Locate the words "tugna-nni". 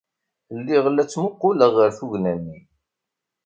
1.97-2.59